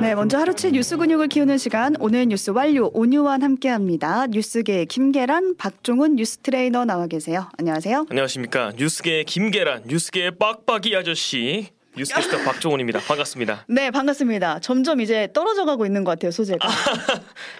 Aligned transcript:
네, 0.00 0.14
먼저 0.14 0.38
하루치 0.38 0.72
뉴스 0.72 0.96
근육을 0.96 1.28
키우는 1.28 1.56
시간 1.56 1.94
오늘 2.00 2.26
뉴스 2.26 2.50
완료 2.50 2.90
오뉴완과 2.92 3.38
함께합니다. 3.40 4.26
뉴스계 4.26 4.84
김계란, 4.84 5.56
박종훈 5.56 6.16
뉴스 6.16 6.38
트레이너 6.38 6.84
나와 6.84 7.06
계세요. 7.06 7.48
안녕하세요. 7.58 8.06
안녕하십니까 8.10 8.72
뉴스계 8.76 9.24
김계란, 9.24 9.84
뉴스계 9.86 10.32
빡빡이 10.32 10.96
아저씨 10.96 11.68
뉴스캐스터 11.96 12.38
박종훈입니다. 12.38 13.00
반갑습니다. 13.00 13.66
네, 13.68 13.90
반갑습니다. 13.90 14.60
점점 14.60 15.00
이제 15.00 15.28
떨어져 15.34 15.66
가고 15.66 15.84
있는 15.84 16.04
것 16.04 16.12
같아요 16.12 16.30
소재가. 16.30 16.66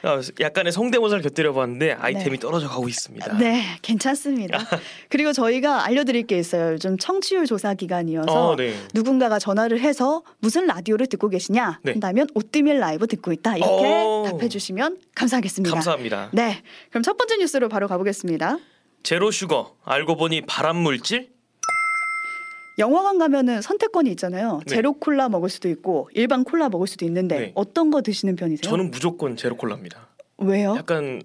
아, 0.03 0.21
약간의 0.41 0.73
성대모사를 0.73 1.23
곁들여 1.23 1.53
봤는데 1.53 1.93
아이템이 1.93 2.31
네. 2.31 2.39
떨어져 2.39 2.69
가고 2.69 2.89
있습니다. 2.89 3.37
네, 3.39 3.63
괜찮습니다. 3.83 4.59
그리고 5.11 5.33
저희가 5.33 5.85
알려드릴 5.85 6.27
게 6.27 6.39
있어요. 6.39 6.73
요즘 6.73 6.97
청취율 6.97 7.45
조사 7.47 7.75
기간이어서 7.75 8.51
어, 8.51 8.57
네. 8.57 8.75
누군가가 8.95 9.39
전화를 9.39 9.81
해서 9.81 10.23
무슨 10.39 10.67
라디오를 10.67 11.07
듣고 11.09 11.29
계시냐 11.29 11.81
네. 11.83 11.93
한다면 11.93 12.27
오뜨밀 12.35 12.79
라이브 12.79 13.07
듣고 13.07 13.33
있다 13.33 13.57
이렇게 13.59 13.71
어... 13.71 14.25
답해주시면 14.31 14.99
감사하겠습니다. 15.15 15.75
감사합니다. 15.75 16.31
네, 16.33 16.63
그럼 16.89 17.03
첫 17.03 17.19
번째 17.19 17.37
뉴스로 17.37 17.69
바로 17.69 17.87
가보겠습니다. 17.87 18.59
제로 19.03 19.31
슈거 19.31 19.75
알고 19.85 20.17
보니 20.17 20.43
발암 20.43 20.77
물질 20.77 21.32
영화관 22.79 23.19
가면은 23.19 23.61
선택권이 23.63 24.11
있잖아요. 24.13 24.61
네. 24.67 24.75
제로 24.75 24.95
콜라 24.95 25.29
먹을 25.29 25.49
수도 25.49 25.69
있고 25.69 26.09
일반 26.15 26.45
콜라 26.45 26.69
먹을 26.69 26.87
수도 26.87 27.05
있는데 27.05 27.39
네. 27.39 27.53
어떤 27.55 27.91
거 27.91 28.03
드시는 28.03 28.37
편이세요? 28.37 28.63
저는 28.63 28.91
무조건 28.91 29.37
제로 29.37 29.57
콜라입니다. 29.57 30.09
왜요? 30.39 30.75
약간 30.77 31.23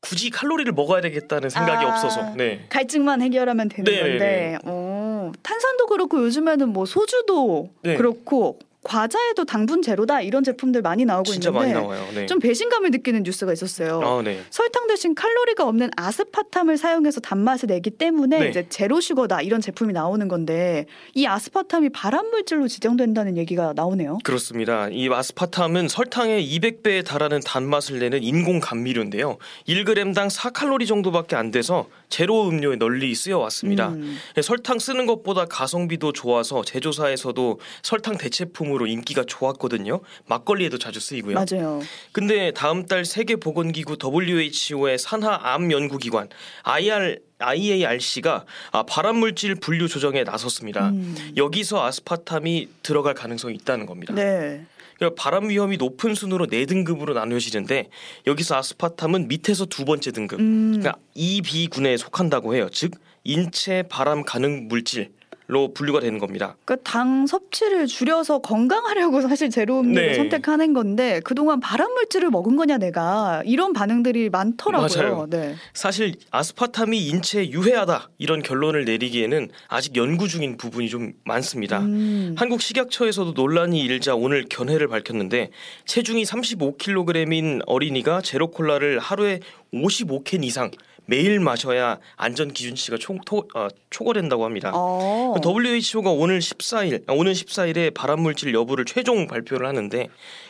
굳이 0.00 0.30
칼로리를 0.30 0.72
먹어야 0.72 1.00
되겠다는 1.00 1.50
생각이 1.50 1.84
아, 1.84 1.88
없어서 1.88 2.34
네. 2.36 2.66
갈증만 2.68 3.22
해결하면 3.22 3.68
되는 3.68 3.84
네, 3.90 4.00
건데 4.00 4.58
어, 4.64 5.32
탄산도 5.42 5.86
그렇고 5.86 6.22
요즘에는 6.24 6.68
뭐 6.68 6.84
소주도 6.84 7.70
네. 7.82 7.96
그렇고 7.96 8.58
과자에도 8.86 9.44
당분 9.44 9.82
제로다 9.82 10.20
이런 10.20 10.44
제품들 10.44 10.80
많이 10.80 11.04
나오고 11.04 11.32
있는데 11.32 11.50
많이 11.50 11.72
네. 12.14 12.26
좀 12.26 12.38
배신감을 12.38 12.92
느끼는 12.92 13.24
뉴스가 13.24 13.52
있었어요. 13.52 14.00
아, 14.00 14.22
네. 14.22 14.40
설탕 14.50 14.86
대신 14.86 15.14
칼로리가 15.14 15.66
없는 15.66 15.90
아스파탐을 15.96 16.76
사용해서 16.76 17.20
단맛을 17.20 17.66
내기 17.66 17.90
때문에 17.90 18.38
네. 18.38 18.48
이제 18.48 18.66
제로 18.68 19.00
슈거다 19.00 19.42
이런 19.42 19.60
제품이 19.60 19.92
나오는 19.92 20.28
건데 20.28 20.86
이 21.14 21.26
아스파탐이 21.26 21.88
발암 21.90 22.30
물질로 22.30 22.68
지정된다는 22.68 23.36
얘기가 23.36 23.72
나오네요. 23.74 24.18
그렇습니다. 24.22 24.88
이 24.88 25.08
아스파탐은 25.12 25.88
설탕의 25.88 26.48
200배에 26.48 27.04
달하는 27.04 27.40
단맛을 27.40 27.98
내는 27.98 28.22
인공 28.22 28.60
감미료인데요. 28.60 29.38
1g당 29.66 30.30
4칼로리 30.30 30.86
정도밖에 30.86 31.34
안 31.34 31.50
돼서 31.50 31.88
제로 32.08 32.48
음료에 32.48 32.76
널리 32.76 33.12
쓰여 33.16 33.38
왔습니다. 33.38 33.88
음. 33.88 34.16
설탕 34.42 34.78
쓰는 34.78 35.06
것보다 35.06 35.46
가성비도 35.46 36.12
좋아서 36.12 36.62
제조사에서도 36.62 37.58
설탕 37.82 38.16
대체품으로 38.16 38.75
제품으로 38.76 38.86
인기가 38.86 39.24
좋았거든요. 39.24 40.00
막걸리에도 40.26 40.78
자주 40.78 41.00
쓰이고요. 41.00 41.34
맞아요. 41.34 41.80
근데 42.12 42.52
다음 42.52 42.86
달 42.86 43.04
세계 43.04 43.36
보건기구 43.36 43.96
WHO의 44.02 44.98
산하 44.98 45.38
암 45.42 45.72
연구기관 45.72 46.28
IR 46.62 47.18
IARC가 47.38 48.44
아, 48.72 48.82
발암물질 48.84 49.56
분류 49.56 49.88
조정에 49.88 50.22
나섰습니다. 50.22 50.90
음. 50.90 51.32
여기서 51.36 51.84
아스파탐이 51.84 52.68
들어갈 52.82 53.14
가능성이 53.14 53.56
있다는 53.56 53.86
겁니다. 53.86 54.14
네. 54.14 54.64
그러니까 54.96 55.22
발암 55.22 55.50
위험이 55.50 55.76
높은 55.76 56.14
순으로 56.14 56.46
네 56.46 56.64
등급으로 56.64 57.12
나누어지는데 57.12 57.90
여기서 58.26 58.56
아스파탐은 58.56 59.28
밑에서 59.28 59.66
두 59.66 59.84
번째 59.84 60.10
등급, 60.12 60.40
음. 60.40 60.78
그러니까 60.78 60.98
2B군에 61.14 61.98
속한다고 61.98 62.54
해요. 62.54 62.68
즉 62.72 62.92
인체 63.24 63.82
발암 63.82 64.24
가능 64.24 64.68
물질 64.68 65.10
로 65.48 65.72
분류가 65.72 66.00
되는 66.00 66.18
겁니다. 66.18 66.56
그러니까 66.64 66.90
당 66.90 67.28
섭취를 67.28 67.86
줄여서 67.86 68.40
건강하려고 68.40 69.20
사실 69.20 69.48
제로 69.48 69.78
음료를 69.78 70.08
네. 70.08 70.14
선택하는 70.14 70.72
건데 70.72 71.20
그동안 71.22 71.60
발암 71.60 71.92
물질을 71.92 72.30
먹은 72.30 72.56
거냐 72.56 72.78
내가 72.78 73.42
이런 73.46 73.72
반응들이 73.72 74.28
많더라고요. 74.30 75.28
네. 75.30 75.54
사실 75.72 76.16
아스파탐이 76.32 76.98
인체에 77.06 77.50
유해하다 77.50 78.10
이런 78.18 78.42
결론을 78.42 78.86
내리기에는 78.86 79.50
아직 79.68 79.94
연구 79.94 80.26
중인 80.26 80.56
부분이 80.56 80.88
좀 80.88 81.12
많습니다. 81.24 81.78
음. 81.78 82.34
한국 82.36 82.60
식약처에서도 82.60 83.30
논란이 83.30 83.78
일자 83.78 84.16
오늘 84.16 84.46
견해를 84.48 84.88
밝혔는데 84.88 85.50
체중이 85.84 86.24
35kg인 86.24 87.62
어린이가 87.66 88.20
제로 88.22 88.50
콜라를 88.50 88.98
하루에 88.98 89.38
55캔 89.72 90.42
이상 90.42 90.72
매일 91.06 91.40
마셔야 91.40 91.98
안전 92.16 92.52
기준치가 92.52 92.98
총, 92.98 93.18
토, 93.24 93.48
어, 93.54 93.68
초과된다고 93.90 94.44
합니다. 94.44 94.72
어. 94.74 95.34
WHO가 95.44 96.10
오늘 96.10 96.40
14일 96.40 97.08
아, 97.08 97.12
오늘 97.12 97.32
14일에 97.32 97.94
발암 97.94 98.20
물질 98.20 98.52
여부를 98.52 98.84
최종 98.84 99.26
발표를 99.26 99.66
하는데 99.66 100.08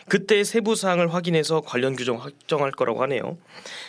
그때 0.09 0.43
세부 0.45 0.75
사항을 0.75 1.13
확인해서 1.13 1.61
관련 1.61 1.95
규정 1.95 2.17
확정할 2.17 2.71
거라고 2.71 3.03
하네요. 3.03 3.37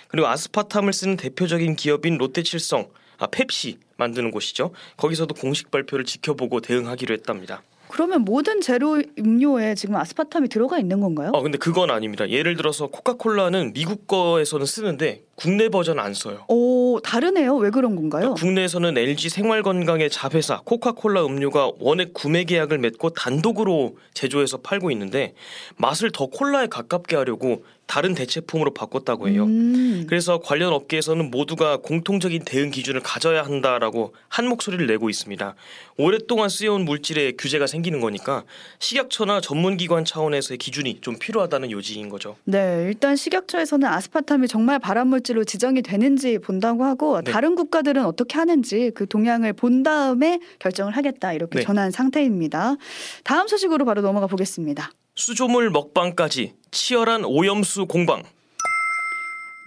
그리고 0.07 0.27
아스파탐을 0.27 0.93
쓰는 0.93 1.17
대표적인 1.17 1.75
기업인 1.75 2.17
롯데칠성 2.17 2.87
아 3.19 3.27
펩시 3.27 3.79
만드는 3.97 4.31
곳이죠. 4.31 4.71
거기서도 4.97 5.33
공식 5.35 5.71
발표를 5.71 6.05
지켜보고 6.05 6.61
대응하기로 6.61 7.13
했답니다. 7.13 7.63
그러면 7.89 8.21
모든 8.21 8.61
제로 8.61 9.01
음료에 9.17 9.75
지금 9.75 9.95
아스파탐이 9.95 10.49
들어가 10.49 10.79
있는 10.79 10.99
건가요? 10.99 11.31
어, 11.33 11.41
근데 11.41 11.57
그건 11.57 11.89
아닙니다. 11.89 12.29
예를 12.29 12.55
들어서 12.55 12.87
코카콜라는 12.87 13.73
미국 13.73 14.07
거에서는 14.07 14.65
쓰는데 14.65 15.23
국내 15.35 15.69
버전 15.69 15.99
안 15.99 16.13
써요. 16.13 16.45
오, 16.47 16.99
다르네요. 17.01 17.55
왜 17.55 17.69
그런 17.69 17.95
건가요? 17.95 18.21
그러니까 18.21 18.41
국내에서는 18.41 18.97
LG 18.97 19.29
생활건강의 19.29 20.09
자회사 20.09 20.61
코카콜라 20.65 21.25
음료가 21.25 21.71
원액 21.79 22.13
구매 22.13 22.43
계약을 22.43 22.77
맺고 22.79 23.11
단독으로 23.11 23.97
제조해서 24.13 24.57
팔고 24.57 24.91
있는데 24.91 25.33
맛을 25.77 26.11
더 26.11 26.25
콜라에 26.27 26.67
가깝게 26.67 27.15
하려고 27.15 27.63
다른 27.87 28.13
대체품으로 28.13 28.73
바꿨다고 28.73 29.29
해요. 29.29 29.45
음. 29.45 30.05
그래서 30.07 30.39
관련 30.39 30.73
업계에서는 30.73 31.31
모두가 31.31 31.77
공통적인 31.77 32.43
대응 32.45 32.69
기준을 32.69 33.01
가져야 33.01 33.43
한다라고 33.43 34.13
한 34.27 34.47
목소리를 34.47 34.85
내고 34.85 35.09
있습니다. 35.09 35.55
오랫동안 35.97 36.49
쓰여온 36.49 36.85
물질에 36.85 37.31
규제가 37.37 37.65
생기는 37.65 38.01
거니까 38.01 38.43
식약처나 38.79 39.41
전문기관 39.41 40.05
차원에서의 40.05 40.57
기준이 40.57 40.99
좀 41.01 41.17
필요하다는 41.17 41.71
요지인 41.71 42.09
거죠. 42.09 42.35
네, 42.43 42.85
일단 42.87 43.15
식약처에서는 43.15 43.87
아스파탐이 43.87 44.47
정말 44.47 44.79
발암물질로 44.79 45.45
지정이 45.45 45.81
되는지 45.81 46.39
본다고 46.39 46.83
하고 46.83 47.21
네. 47.21 47.31
다른 47.31 47.55
국가들은 47.55 48.05
어떻게 48.05 48.37
하는지 48.37 48.91
그 48.93 49.07
동향을 49.07 49.53
본 49.53 49.83
다음에 49.83 50.39
결정을 50.59 50.95
하겠다 50.95 51.31
이렇게 51.33 51.59
네. 51.59 51.65
전한 51.65 51.91
상태입니다. 51.91 52.75
다음 53.23 53.47
소식으로 53.47 53.85
바로 53.85 54.01
넘어가 54.01 54.27
보겠습니다. 54.27 54.91
수조물 55.17 55.71
먹방까지 55.71 56.53
치열한 56.69 57.25
오염수 57.25 57.87
공방. 57.87 58.21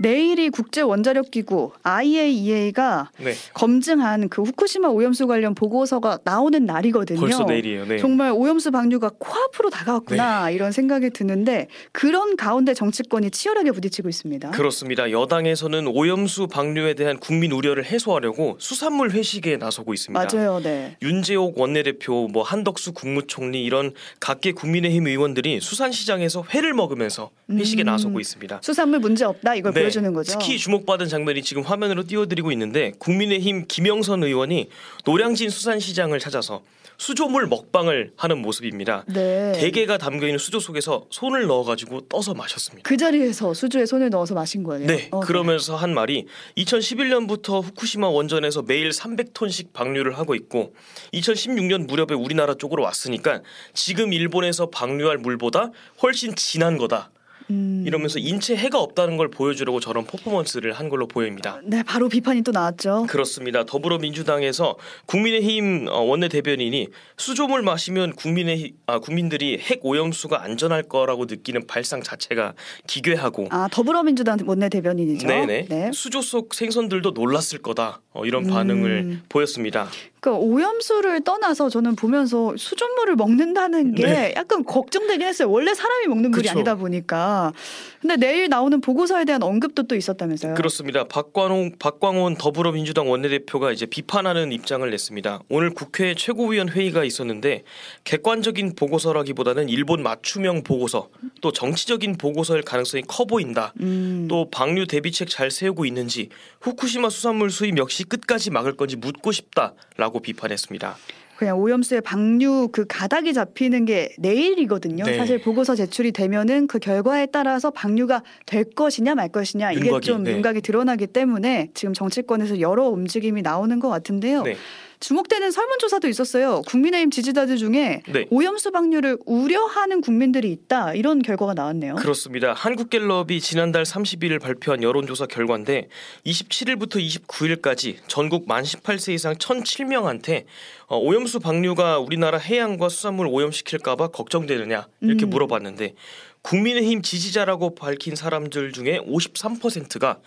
내일이 0.01 0.49
국제 0.49 0.81
원자력 0.81 1.31
기구 1.31 1.73
IAEA가 1.83 3.11
네. 3.19 3.35
검증한 3.53 4.31
그 4.31 4.43
후쿠시마 4.43 4.89
오염수 4.89 5.27
관련 5.27 5.55
보고서가 5.55 6.21
나오는 6.25 6.65
날이거든요. 6.65 7.21
벌써 7.21 7.45
내일이에요. 7.45 7.85
네. 7.85 7.99
정말 7.99 8.33
오염수 8.33 8.71
방류가 8.71 9.11
코앞으로 9.19 9.69
다가왔구나 9.69 10.47
네. 10.47 10.55
이런 10.55 10.73
생각이 10.73 11.11
드는데 11.11 11.69
그런 11.93 12.37
가운데 12.37 12.73
정치권이 12.73 13.31
치열하게 13.31 13.73
부딪히고 13.73 14.09
있습니다. 14.09 14.53
그렇습니다. 14.53 15.11
여당에서는 15.11 15.87
오염수 15.89 16.47
방류에 16.47 16.95
대한 16.95 17.19
국민 17.19 17.53
우려를 17.53 17.85
해소하려고 17.85 18.57
수산물 18.59 19.11
회식에 19.11 19.59
나서고 19.59 19.93
있습니다. 19.93 20.27
맞아요. 20.33 20.61
네. 20.63 20.97
윤재옥 21.03 21.59
원내대표, 21.59 22.29
뭐 22.33 22.43
한덕수 22.43 22.93
국무총리 22.93 23.63
이런 23.63 23.93
각계 24.19 24.53
국민의힘 24.53 25.09
의원들이 25.09 25.61
수산시장에서 25.61 26.45
회를 26.55 26.73
먹으면서 26.73 27.31
회식에 27.51 27.83
음, 27.83 27.87
나서고 27.87 28.19
있습니다. 28.19 28.61
수산물 28.63 29.01
문제 29.01 29.27
없다 29.27 29.57
이걸 29.57 29.75
네. 29.75 29.90
보여주는 29.91 30.13
거죠. 30.13 30.39
특히 30.39 30.59
주목받은 30.59 31.09
장면이 31.09 31.43
지금 31.43 31.63
화면으로 31.63 32.05
띄워드리고 32.05 32.53
있는데 32.53 32.93
국민의힘 32.99 33.67
김영선 33.69 34.25
의원이 34.25 34.69
노량진 35.05 35.51
수산시장을 35.51 36.19
찾아서 36.19 36.63
수조물 37.01 37.47
먹방을 37.47 38.13
하는 38.15 38.43
모습입니다. 38.43 39.05
네. 39.09 39.53
대게가 39.53 39.97
담겨 39.97 40.27
있는 40.27 40.39
수조 40.39 40.61
속에서 40.61 41.07
손을 41.09 41.47
넣어가지고 41.47 42.09
떠서 42.09 42.35
마셨습니다. 42.35 42.87
그 42.87 42.99
자리에서 42.99 43.55
수조에 43.55 43.87
손을 43.87 44.11
넣어서 44.11 44.35
마신 44.35 44.63
거예요. 44.63 44.87
네. 44.87 45.09
어, 45.11 45.21
네. 45.21 45.27
그러면서 45.27 45.73
네. 45.73 45.79
한 45.79 45.95
말이 45.95 46.27
2011년부터 46.59 47.65
후쿠시마 47.65 48.11
원전에서 48.11 48.63
매일 48.63 48.91
300톤씩 48.91 49.73
방류를 49.73 50.19
하고 50.19 50.35
있고 50.35 50.75
2016년 51.15 51.87
무렵에 51.87 52.15
우리나라 52.15 52.53
쪽으로 52.53 52.83
왔으니까 52.83 53.41
지금 53.73 54.13
일본에서 54.13 54.69
방류할 54.69 55.17
물보다 55.17 55.71
훨씬 56.03 56.35
진한 56.35 56.77
거다. 56.77 57.11
음. 57.51 57.85
이러면서 57.87 58.19
인체 58.19 58.57
해가 58.57 58.81
없다는 58.81 59.17
걸 59.17 59.29
보여주려고 59.29 59.81
저런 59.81 60.05
퍼포먼스를 60.05 60.73
한 60.73 60.89
걸로 60.89 61.07
보입니다. 61.07 61.61
네, 61.65 61.83
바로 61.83 62.09
비판이 62.09 62.43
또 62.43 62.53
나왔죠. 62.53 63.07
그렇습니다. 63.09 63.65
더불어민주당에서 63.65 64.77
국민의힘 65.07 65.89
어, 65.89 66.01
원내 66.01 66.29
대변인이 66.29 66.89
수조물 67.17 67.63
마시면 67.63 68.15
국민의 68.15 68.73
아, 68.87 68.99
국민들이 68.99 69.59
핵 69.59 69.81
오염수가 69.83 70.43
안전할 70.43 70.85
거라고 70.85 71.27
느끼는 71.27 71.67
발상 71.67 72.03
자체가 72.03 72.55
기괴하고 72.87 73.49
아 73.51 73.69
더불어민주당 73.71 74.39
원내 74.47 74.69
대변인이죠. 74.69 75.27
네네. 75.27 75.67
네. 75.69 75.91
수조 75.93 76.23
속 76.23 76.55
생선들도 76.55 77.11
놀랐을 77.11 77.59
거다. 77.63 78.01
어, 78.13 78.25
이런 78.25 78.47
반응을 78.47 78.91
음. 78.91 79.23
보였습니다. 79.29 79.89
그러니까 80.21 80.45
오염수를 80.45 81.25
떠나서 81.25 81.71
저는 81.71 81.97
보면서 81.97 82.55
수돗물을 82.57 83.17
먹는다는 83.17 83.95
게 83.95 84.05
네. 84.05 84.35
약간 84.37 84.65
걱정되긴 84.65 85.27
했어요. 85.27 85.51
원래 85.51 85.73
사람이 85.73 86.07
먹는 86.09 86.31
물이 86.31 86.43
그쵸. 86.43 86.53
아니다 86.53 86.75
보니까. 86.75 87.53
근데 88.01 88.17
내일 88.17 88.49
나오는 88.49 88.81
보고서에 88.81 89.25
대한 89.25 89.43
언급도 89.43 89.85
또 89.85 89.97
있었다면서요. 89.97 90.55
그렇습니다. 90.55 91.05
박광온 91.05 91.77
박광온 91.79 92.37
더불어민주당 92.37 93.11
원내대표가 93.11 93.73
이제 93.73 93.87
비판하는 93.87 94.53
입장을 94.53 94.89
냈습니다. 94.89 95.41
오늘 95.49 95.71
국회 95.71 96.15
최고위원 96.15 96.69
회의가 96.69 97.05
있었는데 97.05 97.65
객관적인 98.05 98.75
보고서라기보다는 98.75 99.69
일본 99.71 100.03
맞춤형 100.03 100.65
보고서 100.65 101.09
또 101.41 101.53
정치적인 101.53 102.19
보고서일 102.19 102.63
가능성이 102.63 103.03
커 103.07 103.25
보인다. 103.25 103.73
음. 103.81 104.27
또 104.29 104.51
방류 104.51 104.87
대비책 104.87 105.29
잘 105.31 105.51
세우고 105.51 105.87
있는지 105.87 106.29
후쿠시마 106.61 107.09
수산물 107.09 107.51
수입 107.51 107.79
역시 107.79 108.05
끝까지 108.05 108.51
막을 108.51 108.77
건지 108.77 108.97
묻고 108.97 109.33
싶다라고 109.33 110.10
라고 110.11 110.21
비판했습니다. 110.21 110.97
그냥 111.37 111.59
오염수의 111.59 112.03
방류 112.03 112.69
그 112.71 112.85
가닥이 112.87 113.33
잡히는 113.33 113.87
게 113.87 114.15
내일이거든요. 114.19 115.05
네. 115.05 115.17
사실 115.17 115.41
보고서 115.41 115.75
제출이 115.75 116.13
되면은 116.13 116.67
그 116.67 116.79
결과에 116.79 117.27
따라서 117.27 117.71
방류가 117.71 118.23
될 118.45 118.65
것이냐 118.65 119.15
말 119.15 119.31
것이냐 119.31 119.73
이게 119.73 119.87
윤곽이, 119.87 120.01
좀 120.03 120.25
네. 120.25 120.33
윤곽이 120.33 120.61
드러나기 120.61 121.07
때문에 121.07 121.71
지금 121.73 121.95
정치권에서 121.95 122.61
여러 122.61 122.89
움직임이 122.89 123.41
나오는 123.41 123.81
것 123.81 123.89
같은데요. 123.89 124.43
네. 124.43 124.57
주목되는 125.01 125.51
설문조사도 125.51 126.09
있었어요. 126.09 126.61
국민의힘 126.67 127.11
지지자들 127.11 127.57
중에 127.57 128.03
네. 128.07 128.27
오염 128.31 128.59
수 128.59 128.71
방류를 128.71 129.17
우려하는 129.25 130.03
국민들이 130.03 130.53
있다 130.53 130.93
이런 130.93 131.23
결과가 131.23 131.55
나왔네요. 131.55 131.95
그렇습니다. 131.95 132.53
한국갤럽이 132.53 133.41
지난달 133.41 133.85
30일 133.85 134.41
발표한 134.41 134.83
여론조사 134.83 135.27
결과인데 135.27 135.89
27일부터 136.27 136.97
29일까지 137.01 137.97
전국 138.09 138.47
만 138.47 138.63
18세 138.63 139.15
이상 139.15 139.35
1,007명한테 139.35 140.45
어, 140.87 140.99
오염수 140.99 141.41
방류가 141.41 141.99
우리나라 141.99 142.37
해양과 142.37 142.91
수산물 142.91 143.27
오염시킬까봐 143.27 144.09
걱정되느냐 144.09 144.87
이렇게 145.01 145.25
음. 145.25 145.31
물어봤는데 145.31 145.95
국민의힘 146.43 147.01
지지자라고 147.03 147.75
밝힌 147.75 148.15
사람들 148.15 148.73
중에 148.73 148.99
53%가 149.01 150.19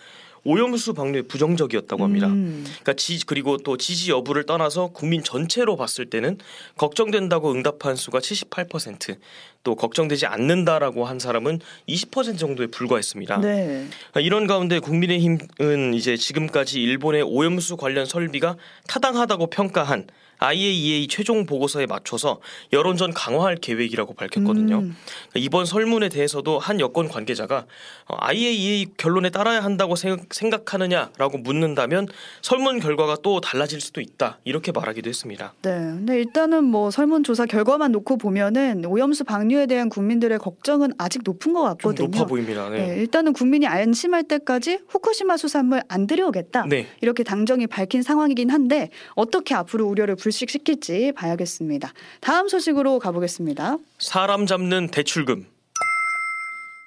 오염수 0.44 0.94
방류에 0.94 1.22
부정적이었다고 1.22 2.04
합니다. 2.04 2.26
음. 2.28 2.64
그러니까 2.64 2.92
지 2.94 3.24
그리고 3.26 3.56
또 3.58 3.76
지지 3.76 4.10
여부를 4.10 4.44
떠나서 4.44 4.88
국민 4.88 5.22
전체로 5.22 5.76
봤을 5.76 6.06
때는 6.06 6.38
걱정된다고 6.76 7.52
응답한 7.52 7.96
수가 7.96 8.18
78%, 8.18 9.16
또 9.64 9.74
걱정되지 9.74 10.26
않는다라고 10.26 11.06
한 11.06 11.18
사람은 11.18 11.58
20% 11.88 12.38
정도에 12.38 12.68
불과했습니다. 12.68 13.40
네. 13.40 13.86
그러니까 13.88 14.20
이런 14.20 14.46
가운데 14.46 14.78
국민의힘은 14.78 15.94
이제 15.94 16.16
지금까지 16.16 16.80
일본의 16.80 17.22
오염수 17.22 17.76
관련 17.76 18.06
설비가 18.06 18.56
타당하다고 18.86 19.48
평가한 19.48 20.06
IAEA 20.38 21.08
최종 21.08 21.46
보고서에 21.46 21.86
맞춰서 21.86 22.40
여론전 22.72 23.14
강화할 23.14 23.56
계획이라고 23.56 24.14
밝혔거든요. 24.14 24.78
음. 24.78 24.96
이번 25.34 25.64
설문에 25.64 26.08
대해서도 26.08 26.58
한 26.58 26.80
여권 26.80 27.08
관계자가 27.08 27.66
IAEA 28.06 28.84
어, 28.84 28.92
결론에 28.96 29.30
따라야 29.30 29.62
한다고 29.62 29.94
생각하느냐라고 29.96 31.38
묻는다면 31.38 32.08
설문 32.42 32.80
결과가 32.80 33.18
또 33.22 33.40
달라질 33.40 33.80
수도 33.80 34.00
있다 34.00 34.38
이렇게 34.44 34.72
말하기도 34.72 35.08
했습니다. 35.08 35.54
네, 35.62 35.70
근데 35.70 36.18
일단은 36.18 36.64
뭐 36.64 36.90
설문조사 36.90 37.46
결과만 37.46 37.92
놓고 37.92 38.18
보면은 38.18 38.84
오염수 38.84 39.24
방류 39.24 39.53
에 39.60 39.66
대한 39.66 39.88
국민들의 39.88 40.38
걱정은 40.38 40.92
아직 40.98 41.22
높은 41.24 41.52
것 41.52 41.62
같거든요. 41.62 42.08
높아 42.08 42.26
보입니다. 42.26 42.68
네. 42.70 42.86
네, 42.86 43.00
일단은 43.00 43.32
국민이 43.32 43.66
안심할 43.66 44.24
때까지 44.24 44.80
후쿠시마 44.88 45.36
수산물 45.36 45.82
안 45.88 46.06
들여오겠다 46.06 46.66
네. 46.68 46.86
이렇게 47.00 47.22
당정이 47.22 47.66
밝힌 47.66 48.02
상황이긴 48.02 48.50
한데 48.50 48.90
어떻게 49.14 49.54
앞으로 49.54 49.86
우려를 49.86 50.16
불식시킬지 50.16 51.12
봐야겠습니다. 51.12 51.92
다음 52.20 52.48
소식으로 52.48 52.98
가보겠습니다. 52.98 53.78
사람 53.98 54.46
잡는 54.46 54.88
대출금. 54.88 55.46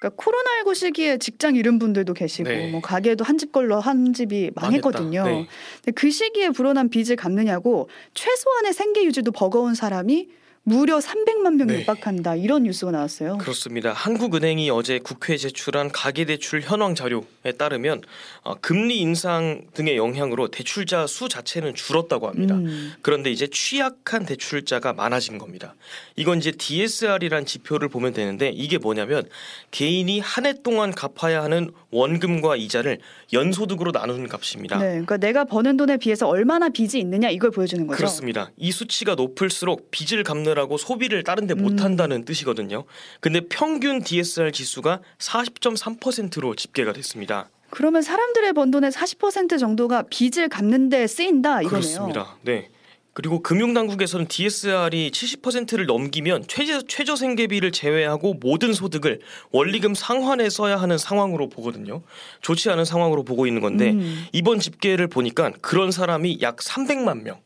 그러니까 0.00 0.22
코로나19 0.22 0.74
시기에 0.74 1.18
직장 1.18 1.56
잃은 1.56 1.78
분들도 1.78 2.14
계시고 2.14 2.48
네. 2.48 2.70
뭐 2.70 2.80
가게도 2.80 3.24
한 3.24 3.38
집 3.38 3.52
걸로 3.52 3.78
한 3.80 4.12
집이 4.12 4.50
망했거든요. 4.54 5.24
네. 5.24 5.46
근데 5.76 5.92
그 5.92 6.10
시기에 6.10 6.50
불어난 6.50 6.88
빚을 6.88 7.16
갚느냐고 7.16 7.88
최소한의 8.14 8.72
생계 8.72 9.04
유지도 9.04 9.30
버거운 9.32 9.74
사람이 9.74 10.28
무려 10.68 10.98
300만 10.98 11.54
명이 11.54 11.72
네. 11.72 11.80
육박한다 11.80 12.36
이런 12.36 12.64
뉴스가 12.64 12.90
나왔어요. 12.90 13.38
그렇습니다. 13.38 13.92
한국은행이 13.92 14.68
어제 14.70 14.98
국회에 14.98 15.36
제출한 15.36 15.90
가계대출 15.90 16.60
현황 16.60 16.94
자료에 16.94 17.52
따르면 17.56 18.02
어, 18.42 18.54
금리 18.60 18.98
인상 18.98 19.62
등의 19.74 19.96
영향으로 19.96 20.48
대출자 20.48 21.06
수 21.06 21.28
자체는 21.28 21.74
줄었다고 21.74 22.28
합니다. 22.28 22.54
음. 22.56 22.92
그런데 23.02 23.30
이제 23.30 23.46
취약한 23.50 24.26
대출자가 24.26 24.92
많아진 24.92 25.38
겁니다. 25.38 25.74
이건 26.16 26.38
이제 26.38 26.50
DSR이란 26.50 27.46
지표를 27.46 27.88
보면 27.88 28.12
되는데 28.12 28.50
이게 28.50 28.78
뭐냐면 28.78 29.28
개인이 29.70 30.18
한 30.20 30.48
해 30.48 30.54
동안 30.62 30.92
갚아야 30.92 31.42
하는 31.42 31.72
원금과 31.90 32.56
이자를 32.56 32.98
연소득으로 33.32 33.92
나누는 33.92 34.28
값입니다. 34.28 34.78
네, 34.78 34.90
그러니까 34.90 35.16
내가 35.16 35.44
버는 35.44 35.78
돈에 35.78 35.96
비해서 35.96 36.28
얼마나 36.28 36.68
빚이 36.68 36.98
있느냐 36.98 37.30
이걸 37.30 37.50
보여주는 37.50 37.86
거죠. 37.86 37.96
그렇습니다. 37.96 38.50
이 38.56 38.70
수치가 38.70 39.14
높을수록 39.14 39.90
빚을 39.90 40.24
갚느라 40.24 40.58
하느라고 40.58 40.76
소비를 40.76 41.22
다른 41.22 41.46
데 41.46 41.54
못한다는 41.54 42.18
음. 42.18 42.24
뜻이거든요. 42.24 42.84
근데 43.20 43.40
평균 43.40 44.02
DSR 44.02 44.50
지수가 44.52 45.00
40.3%로 45.18 46.54
집계가 46.56 46.92
됐습니다. 46.92 47.48
그러면 47.70 48.02
사람들의 48.02 48.52
번 48.54 48.70
돈의 48.70 48.90
40% 48.90 49.58
정도가 49.58 50.04
빚을 50.10 50.48
갚는 50.48 50.88
데 50.88 51.06
쓰인다 51.06 51.62
이거네요. 51.62 51.68
그렇습니다. 51.68 52.36
네. 52.42 52.70
그리고 53.18 53.42
금융당국에서는 53.42 54.28
DSR이 54.28 55.10
70%를 55.10 55.86
넘기면 55.86 56.44
최저, 56.46 56.82
최저 56.82 57.16
생계비를 57.16 57.72
제외하고 57.72 58.34
모든 58.34 58.72
소득을 58.72 59.18
원리금 59.50 59.96
상환에 59.96 60.48
써야 60.48 60.76
하는 60.76 60.98
상황으로 60.98 61.48
보거든요. 61.48 62.02
좋지 62.42 62.70
않은 62.70 62.84
상황으로 62.84 63.24
보고 63.24 63.48
있는 63.48 63.60
건데 63.60 63.90
음. 63.90 64.24
이번 64.32 64.60
집계를 64.60 65.08
보니까 65.08 65.50
그런 65.60 65.90
사람이 65.90 66.38
약 66.42 66.58
300만 66.58 67.22
명. 67.22 67.40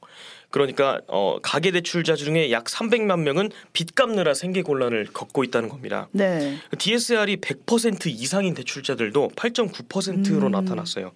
그러니까 0.51 1.01
어, 1.09 1.39
가계 1.43 1.71
대출자 1.71 2.17
중에 2.17 2.51
약 2.51 2.65
300만 2.65 3.21
명은 3.21 3.49
빚 3.73 3.95
갚느라 3.95 4.35
생계 4.35 4.61
곤란을 4.61 5.07
겪고 5.15 5.43
있다는 5.43 5.71
겁니다. 5.71 6.07
네. 6.13 6.59
DSR이 6.77 7.39
100% 7.39 8.09
이상인 8.09 8.53
대출자들도 8.53 9.31
8.9%로 9.35 10.49
음. 10.49 10.53
나타났어요. 10.53 11.13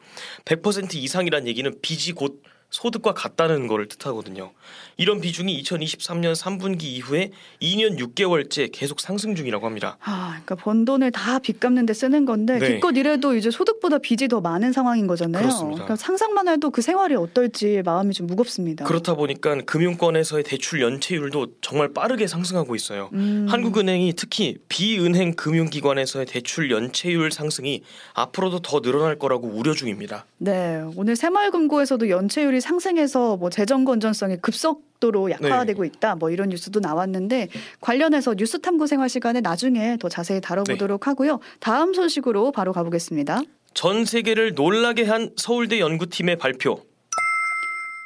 100% 0.46 0.94
이상이란 0.94 1.46
얘기는 1.46 1.70
빚이 1.82 2.12
곧 2.12 2.40
소득과 2.70 3.14
같다는 3.14 3.66
것을 3.68 3.88
뜻하거든요. 3.88 4.52
이런 4.96 5.20
비중이 5.20 5.62
2023년 5.62 6.34
3분기 6.34 6.84
이후에 6.84 7.30
2년 7.62 7.98
6개월째 7.98 8.70
계속 8.72 9.00
상승 9.00 9.34
중이라고 9.34 9.64
합니다. 9.66 9.96
아, 10.02 10.30
그러니까 10.44 10.54
번 10.56 10.84
돈을 10.84 11.10
다 11.12 11.38
빚 11.38 11.60
갚는 11.60 11.86
데 11.86 11.92
쓰는 11.94 12.24
건데 12.24 12.58
네. 12.58 12.74
기껏 12.74 12.96
이래도 12.96 13.36
이제 13.36 13.50
소득보다 13.50 13.98
빚이 13.98 14.26
더 14.28 14.40
많은 14.40 14.72
상황인 14.72 15.06
거잖아요. 15.06 15.42
그렇습니다. 15.42 15.84
그러니까 15.84 15.96
상상만 15.96 16.48
해도 16.48 16.70
그 16.70 16.82
생활이 16.82 17.14
어떨지 17.14 17.82
마음이 17.84 18.14
좀 18.14 18.26
무겁습니다. 18.26 18.84
그렇다 18.84 19.14
보니까 19.14 19.60
금융권에서의 19.66 20.44
대출 20.44 20.80
연체율도 20.80 21.46
정말 21.60 21.92
빠르게 21.92 22.26
상승하고 22.26 22.74
있어요. 22.74 23.10
음. 23.12 23.46
한국은행이 23.48 24.14
특히 24.16 24.56
비은행 24.68 25.34
금융기관에서의 25.34 26.26
대출 26.26 26.70
연체율 26.70 27.30
상승이 27.30 27.82
앞으로도 28.14 28.60
더 28.60 28.80
늘어날 28.80 29.18
거라고 29.18 29.46
우려 29.48 29.72
중입니다. 29.74 30.24
네, 30.38 30.82
오늘 30.96 31.16
새마을금고에서도 31.16 32.08
연체율이 32.08 32.55
상승해서 32.60 33.36
뭐 33.36 33.50
재정 33.50 33.84
건전성이 33.84 34.36
급속도로 34.38 35.30
약화되고 35.30 35.82
네. 35.82 35.88
있다. 35.88 36.16
뭐 36.16 36.30
이런 36.30 36.48
뉴스도 36.48 36.80
나왔는데 36.80 37.48
관련해서 37.80 38.34
뉴스 38.34 38.60
탐구 38.60 38.86
생활 38.86 39.08
시간에 39.08 39.40
나중에 39.40 39.96
더 39.98 40.08
자세히 40.08 40.40
다뤄보도록 40.40 41.00
네. 41.00 41.10
하고요. 41.10 41.40
다음 41.60 41.94
소식으로 41.94 42.52
바로 42.52 42.72
가보겠습니다. 42.72 43.40
전 43.74 44.04
세계를 44.04 44.54
놀라게 44.54 45.04
한 45.04 45.30
서울대 45.36 45.80
연구팀의 45.80 46.36
발표. 46.36 46.80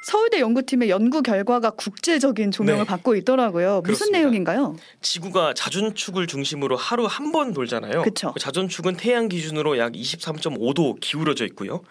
서울대 0.02 0.40
연구팀의 0.40 0.88
연구 0.88 1.23
결과가 1.23 1.71
국제적인 1.71 2.50
조명을 2.52 2.85
네. 2.85 2.87
받고 2.87 3.16
있더라고요. 3.16 3.83
무슨 3.83 3.83
그렇습니다. 3.83 4.19
내용인가요? 4.19 4.76
지구가 5.02 5.52
자전축을 5.54 6.26
중심으로 6.26 6.76
하루 6.76 7.07
한 7.07 7.30
번 7.33 7.52
돌잖아요. 7.52 8.02
그쵸. 8.02 8.33
그 8.33 8.40
자전축은 8.40 8.97
태양 8.97 9.28
기준으로 9.28 9.78
약 9.78 9.92
23.5도 9.92 10.99
기울어져 11.00 11.45
있고요. 11.47 11.83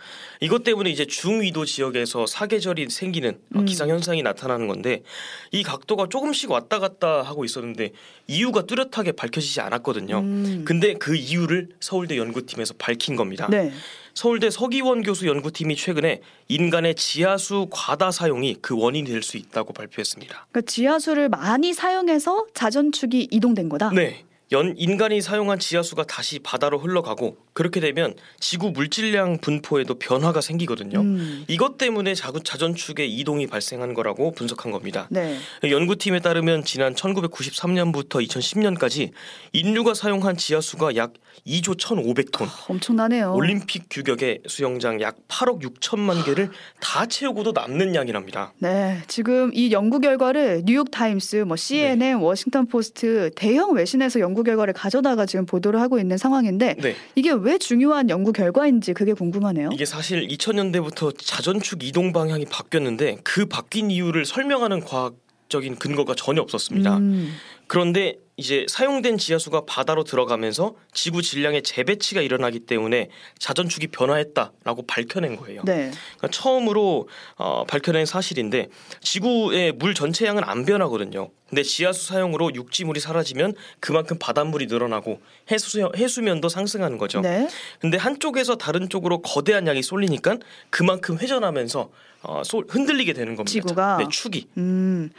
이것 0.41 0.63
때문에 0.65 0.89
이제 0.89 1.05
중위도 1.05 1.63
지역에서 1.63 2.25
사계절이 2.25 2.89
생기는 2.89 3.39
음. 3.55 3.65
기상 3.65 3.89
현상이 3.89 4.21
나타나는 4.21 4.67
건데 4.67 5.03
이 5.51 5.63
각도가 5.63 6.07
조금씩 6.09 6.51
왔다 6.51 6.79
갔다 6.79 7.21
하고 7.21 7.45
있었는데 7.45 7.91
이유가 8.27 8.63
뚜렷하게 8.63 9.13
밝혀지지 9.13 9.61
않았거든요. 9.61 10.19
음. 10.19 10.63
근데 10.67 10.95
그 10.95 11.15
이유를 11.15 11.69
서울대 11.79 12.17
연구팀에서 12.17 12.73
밝힌 12.77 13.15
겁니다. 13.15 13.47
네. 13.49 13.71
서울대 14.13 14.49
서기원 14.49 15.03
교수 15.03 15.27
연구팀이 15.27 15.75
최근에 15.75 16.21
인간의 16.47 16.95
지하수 16.95 17.67
과다 17.71 18.11
사용이 18.11 18.57
그 18.61 18.75
원인이 18.77 19.09
될 19.09 19.19
수 19.23 19.37
있다고 19.37 19.73
발표했습니다. 19.73 20.47
그러니까 20.51 20.71
지하수를 20.71 21.29
많이 21.29 21.73
사용해서 21.73 22.45
자전축이 22.53 23.27
이동된 23.31 23.67
거다. 23.69 23.89
네. 23.91 24.23
연 24.51 24.74
인간이 24.77 25.22
사용한 25.22 25.60
지하수가 25.60 26.06
다시 26.06 26.39
바다로 26.39 26.79
흘러가고 26.79 27.38
그렇게 27.53 27.79
되면 27.79 28.15
지구 28.39 28.72
물질량 28.72 29.38
분포에도 29.39 29.96
변화가 30.00 30.41
생기거든요. 30.41 31.01
음. 31.01 31.46
이것 31.48 31.77
때문에 31.77 32.15
자구 32.15 32.41
자전축의 32.41 33.13
이동이 33.13 33.48
발생한 33.48 33.94
거라고 33.94 34.32
분석한 34.32 34.72
겁니다. 34.72 35.08
네. 35.12 35.38
연구팀에 35.70 36.20
따르면 36.22 36.63
지난 36.63 36.96
1993년부터 36.96 38.25
2010년까지 38.25 39.12
인류가 39.51 39.94
사용한 39.94 40.38
지하수가 40.38 40.96
약 40.96 41.13
2조 41.46 41.77
1,500톤. 41.77 42.44
아, 42.44 42.65
엄청나네요. 42.70 43.34
올림픽 43.34 43.86
규격의 43.89 44.41
수영장 44.48 45.01
약 45.01 45.18
8억 45.27 45.62
6천만 45.62 46.25
개를 46.25 46.50
다 46.79 47.06
채우고도 47.06 47.51
남는 47.51 47.96
양이랍니다. 47.96 48.53
네, 48.60 49.01
지금 49.08 49.51
이 49.53 49.72
연구 49.72 50.00
결과를 50.00 50.63
뉴욕 50.65 50.89
타임스, 50.91 51.38
뭐 51.38 51.56
CNN, 51.56 52.00
네. 52.00 52.13
워싱턴 52.13 52.68
포스트 52.68 53.32
대형 53.36 53.74
외신에서 53.74 54.20
연구 54.20 54.38
결과를 54.43 54.74
가져다가 54.74 55.25
지금 55.25 55.46
보도를 55.46 55.79
하고 55.79 56.00
있는 56.00 56.17
상황인데 56.17 56.75
네. 56.79 56.96
이게 57.15 57.31
왜 57.31 57.58
중요한 57.58 58.10
연구 58.10 58.31
결과인지 58.31 58.93
그게 58.93 59.13
궁금하네요. 59.13 59.69
이게 59.74 59.86
사실 59.86 60.27
2000년대부터 60.27 61.15
자전축 61.17 61.84
이동 61.84 62.13
방향이 62.13 62.46
바뀌었는데 62.46 63.17
그 63.24 63.46
바뀐 63.46 63.91
이유를 63.91 64.25
설명하는 64.25 64.81
과학 64.81 65.15
적인 65.50 65.75
근거가 65.75 66.13
전혀 66.15 66.41
없었습니다. 66.41 66.98
음. 66.98 67.34
그런데 67.67 68.17
이제 68.39 68.65
사용된 68.69 69.17
지하수가 69.17 69.65
바다로 69.65 70.05
들어가면서 70.05 70.75
지구 70.93 71.22
질량의 71.22 71.62
재배치가 71.62 72.22
일어나기 72.22 72.62
때문에 72.62 73.10
자전축이 73.38 73.88
변화했다라고 73.88 74.86
밝혀낸 74.88 75.36
거예요. 75.36 75.62
네. 75.65 75.91
그러니까 76.17 76.27
처음으로 76.31 77.10
어, 77.36 77.65
밝혀낸 77.65 78.05
사실인데 78.05 78.69
지구의 79.01 79.74
물 79.74 79.93
전체 79.93 80.25
양은 80.25 80.43
안 80.46 80.65
변하거든요. 80.65 81.31
근데 81.50 81.63
지하수 81.63 82.08
사용으로 82.08 82.53
육지물이 82.53 83.01
사라지면 83.01 83.55
그만큼 83.81 84.17
바닷물이 84.17 84.67
늘어나고 84.67 85.19
해수 85.51 85.91
해수면도 85.98 86.48
상승하는 86.48 86.98
거죠. 86.98 87.19
네. 87.19 87.50
근데 87.79 87.98
한쪽에서 87.98 88.55
다른 88.55 88.88
쪽으로 88.88 89.22
거대한 89.22 89.67
양이 89.67 89.84
쏠리니까 89.84 90.38
그만큼 90.69 91.17
회전하면서 91.19 91.89
어, 92.22 92.43
쏠, 92.46 92.65
흔들리게 92.69 93.13
되는 93.13 93.36
겁니다. 93.36 93.51
지구가 93.51 93.98
네, 93.98 94.05
축이. 94.10 94.48
음. 94.58 95.10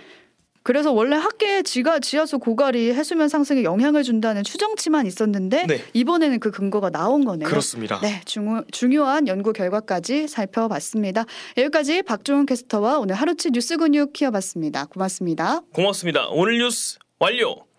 그래서 0.62 0.93
원래 0.93 1.17
학계에 1.17 1.62
지가 1.62 2.00
지하수 2.00 2.38
고갈이 2.38 2.93
해수면 2.93 3.29
상승에 3.29 3.62
영향을 3.64 4.02
준다는 4.02 4.45
추정치만 4.45 5.07
있었는데 5.07 5.67
네. 5.67 5.85
이번에는 5.95 6.38
그 6.40 6.50
근거가 6.50 6.90
나온 6.90 7.25
거네요. 7.25 7.49
그렇습니다. 7.49 7.99
네, 8.00 8.21
중요, 8.26 8.62
중요한 8.71 9.26
연구 9.26 9.52
결과까지 9.52 10.29
살펴봤습니다. 10.29 11.25
여기까지 11.57 12.02
박종훈 12.02 12.47
캐스터와 12.47 12.99
오늘 12.99 13.14
하루치 13.14 13.52
뉴스 13.52 13.76
근육 13.76 14.12
키워봤습니다. 14.12 14.87
고맙습니다. 14.87 15.62
고맙습니다. 15.73 16.29
오늘 16.29 16.59
뉴스 16.59 16.99
완료. 17.19 17.70